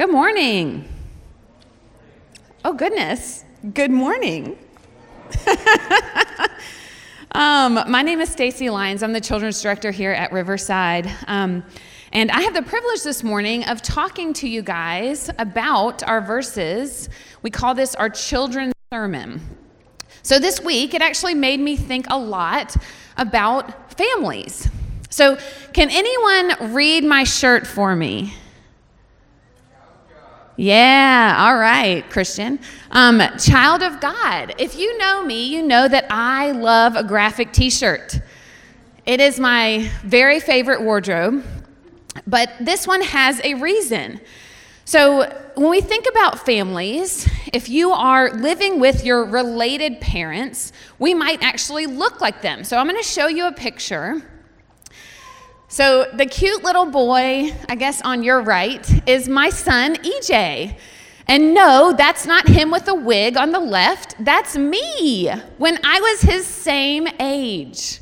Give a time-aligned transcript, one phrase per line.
[0.00, 0.88] Good morning.
[2.64, 3.44] Oh, goodness.
[3.74, 4.56] Good morning.
[7.32, 9.02] um, my name is Stacy Lyons.
[9.02, 11.06] I'm the children's director here at Riverside.
[11.26, 11.62] Um,
[12.14, 17.10] and I have the privilege this morning of talking to you guys about our verses.
[17.42, 19.42] We call this our children's sermon.
[20.22, 22.74] So this week, it actually made me think a lot
[23.18, 24.66] about families.
[25.10, 25.36] So,
[25.74, 28.32] can anyone read my shirt for me?
[30.60, 32.58] Yeah, all right, Christian.
[32.90, 34.54] Um, child of God.
[34.58, 38.20] If you know me, you know that I love a graphic t shirt.
[39.06, 41.42] It is my very favorite wardrobe,
[42.26, 44.20] but this one has a reason.
[44.84, 51.14] So, when we think about families, if you are living with your related parents, we
[51.14, 52.64] might actually look like them.
[52.64, 54.20] So, I'm going to show you a picture.
[55.72, 60.76] So, the cute little boy, I guess on your right, is my son, EJ.
[61.28, 64.16] And no, that's not him with a wig on the left.
[64.18, 68.00] That's me when I was his same age.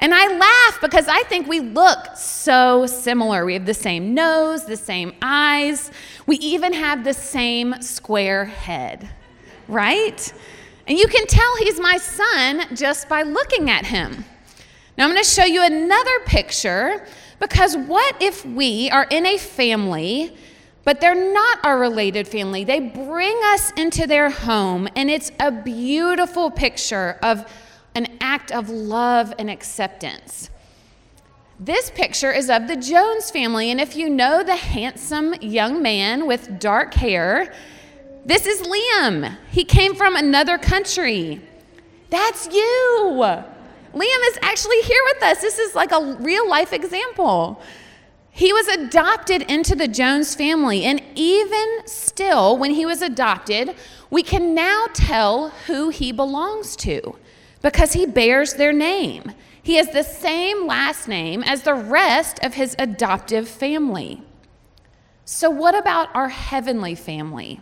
[0.00, 3.44] And I laugh because I think we look so similar.
[3.44, 5.90] We have the same nose, the same eyes,
[6.26, 9.10] we even have the same square head,
[9.68, 10.32] right?
[10.86, 14.24] And you can tell he's my son just by looking at him.
[14.96, 17.06] Now, I'm going to show you another picture
[17.40, 20.36] because what if we are in a family,
[20.84, 22.64] but they're not our related family?
[22.64, 27.50] They bring us into their home, and it's a beautiful picture of
[27.94, 30.50] an act of love and acceptance.
[31.58, 36.26] This picture is of the Jones family, and if you know the handsome young man
[36.26, 37.54] with dark hair,
[38.26, 39.36] this is Liam.
[39.50, 41.40] He came from another country.
[42.10, 43.44] That's you.
[43.94, 45.40] Liam is actually here with us.
[45.40, 47.60] This is like a real life example.
[48.30, 53.74] He was adopted into the Jones family, and even still, when he was adopted,
[54.08, 57.16] we can now tell who he belongs to
[57.60, 59.32] because he bears their name.
[59.62, 64.22] He has the same last name as the rest of his adoptive family.
[65.26, 67.60] So, what about our heavenly family?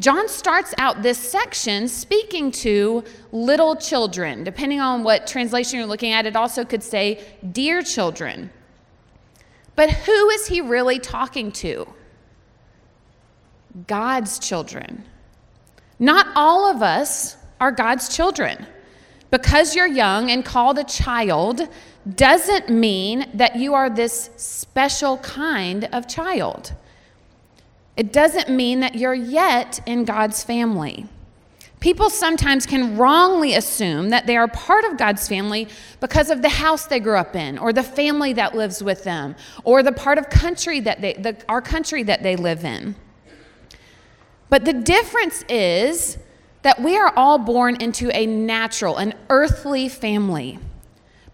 [0.00, 4.44] John starts out this section speaking to little children.
[4.44, 7.22] Depending on what translation you're looking at, it also could say
[7.52, 8.50] dear children.
[9.76, 11.86] But who is he really talking to?
[13.86, 15.04] God's children.
[15.98, 18.66] Not all of us are God's children.
[19.30, 21.68] Because you're young and called a child
[22.16, 26.74] doesn't mean that you are this special kind of child.
[28.02, 31.06] It doesn't mean that you're yet in God's family.
[31.78, 35.68] People sometimes can wrongly assume that they are part of God's family
[36.00, 39.36] because of the house they grew up in, or the family that lives with them,
[39.62, 42.96] or the part of country that they, the, our country that they live in.
[44.48, 46.18] But the difference is
[46.62, 50.58] that we are all born into a natural, an earthly family.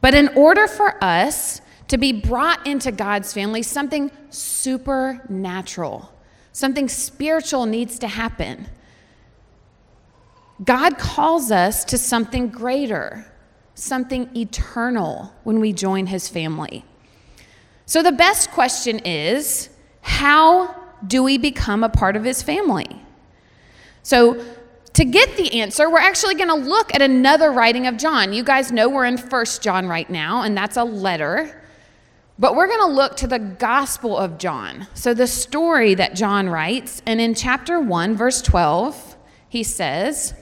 [0.02, 6.12] But in order for us to be brought into God's family, something supernatural
[6.58, 8.66] Something spiritual needs to happen.
[10.64, 13.30] God calls us to something greater,
[13.76, 16.84] something eternal when we join his family.
[17.86, 19.70] So the best question is
[20.00, 20.74] how
[21.06, 22.88] do we become a part of his family?
[24.02, 24.44] So,
[24.94, 28.32] to get the answer, we're actually going to look at another writing of John.
[28.32, 31.62] You guys know we're in First John right now, and that's a letter.
[32.38, 34.86] But we're going to look to the Gospel of John.
[34.94, 39.16] So, the story that John writes, and in chapter 1, verse 12,
[39.48, 40.34] he says,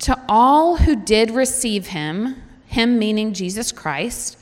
[0.00, 4.36] To all who did receive him, him meaning Jesus Christ,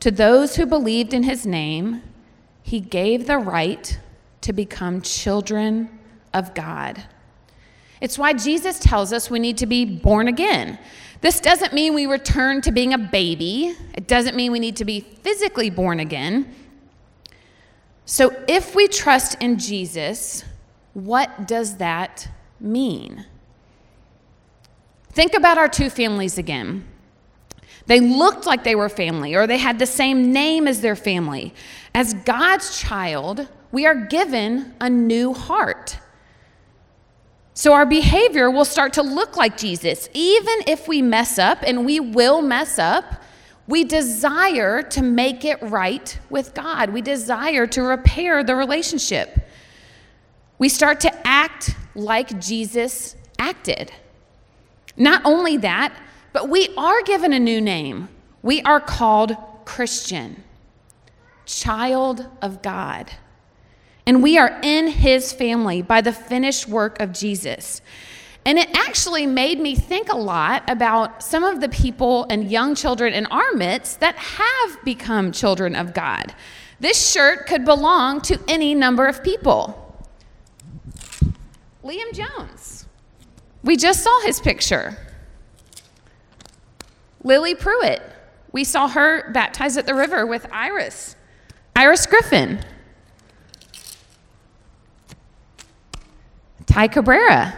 [0.00, 2.02] to those who believed in his name,
[2.62, 3.98] he gave the right
[4.42, 5.98] to become children
[6.32, 7.02] of God.
[8.00, 10.78] It's why Jesus tells us we need to be born again.
[11.20, 14.84] This doesn't mean we return to being a baby, it doesn't mean we need to
[14.84, 16.54] be physically born again.
[18.04, 20.44] So, if we trust in Jesus,
[20.94, 22.28] what does that
[22.60, 23.26] mean?
[25.10, 26.86] Think about our two families again.
[27.86, 31.54] They looked like they were family, or they had the same name as their family.
[31.94, 35.98] As God's child, we are given a new heart.
[37.56, 40.10] So our behavior will start to look like Jesus.
[40.12, 43.22] Even if we mess up, and we will mess up,
[43.66, 46.90] we desire to make it right with God.
[46.90, 49.38] We desire to repair the relationship.
[50.58, 53.90] We start to act like Jesus acted.
[54.98, 55.98] Not only that,
[56.34, 58.10] but we are given a new name.
[58.42, 60.44] We are called Christian,
[61.46, 63.12] child of God.
[64.06, 67.82] And we are in his family by the finished work of Jesus.
[68.44, 72.76] And it actually made me think a lot about some of the people and young
[72.76, 76.32] children in our midst that have become children of God.
[76.78, 79.82] This shirt could belong to any number of people.
[81.82, 82.86] Liam Jones.
[83.64, 84.96] We just saw his picture.
[87.24, 88.00] Lily Pruitt.
[88.52, 91.16] We saw her baptized at the river with Iris.
[91.74, 92.60] Iris Griffin.
[96.76, 97.54] Ty Cabrera.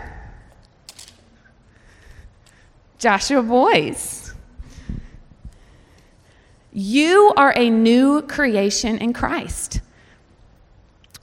[3.01, 4.33] Joshua Boys.
[6.73, 9.81] You are a new creation in Christ.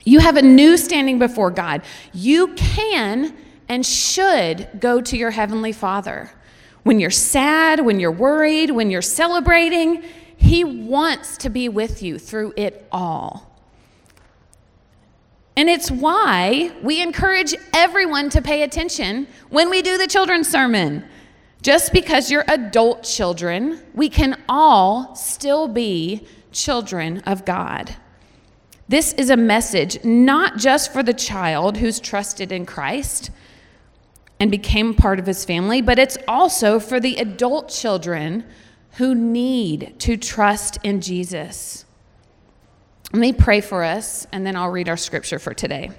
[0.04, 1.80] You have a new standing before God.
[2.12, 3.34] You can
[3.66, 6.30] and should go to your Heavenly Father.
[6.82, 10.04] When you're sad, when you're worried, when you're celebrating,
[10.36, 13.55] He wants to be with you through it all.
[15.56, 21.04] And it's why we encourage everyone to pay attention when we do the children's sermon.
[21.62, 27.96] Just because you're adult children, we can all still be children of God.
[28.88, 33.30] This is a message not just for the child who's trusted in Christ
[34.38, 38.44] and became part of his family, but it's also for the adult children
[38.92, 41.85] who need to trust in Jesus.
[43.12, 45.92] Let me pray for us, and then I'll read our scripture for today.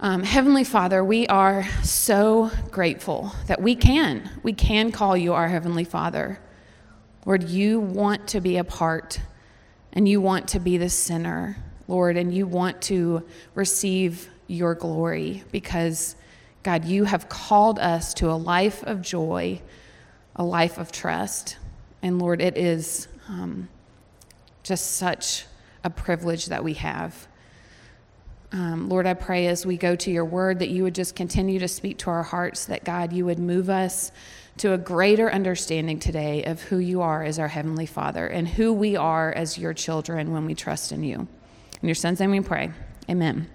[0.00, 4.30] Um, Heavenly Father, we are so grateful that we can.
[4.42, 6.40] We can call you our Heavenly Father.
[7.26, 9.20] Lord, you want to be a part
[9.92, 11.58] and you want to be the center,
[11.88, 16.16] Lord, and you want to receive your glory because,
[16.62, 19.60] God, you have called us to a life of joy,
[20.36, 21.58] a life of trust.
[22.02, 23.68] And Lord, it is um,
[24.62, 25.44] just such
[25.86, 27.28] a privilege that we have.
[28.50, 31.60] Um, Lord, I pray as we go to your word that you would just continue
[31.60, 34.10] to speak to our hearts, that God, you would move us
[34.58, 38.72] to a greater understanding today of who you are as our Heavenly Father and who
[38.72, 41.28] we are as your children when we trust in you.
[41.82, 42.72] In your Son's name we pray.
[43.08, 43.48] Amen.